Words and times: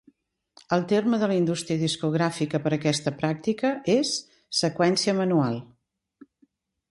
El 0.77 0.85
terme 0.91 1.17
de 1.23 1.27
la 1.31 1.35
indústria 1.41 1.81
discogràfica 1.81 2.61
per 2.63 2.71
aquesta 2.77 3.13
pràctica 3.19 3.71
és 3.97 4.13
seqüència 4.61 5.17
manual. 5.19 5.61